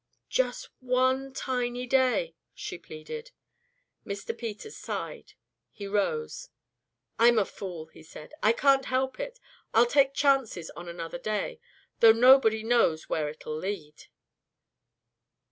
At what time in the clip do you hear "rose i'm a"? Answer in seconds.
5.85-7.45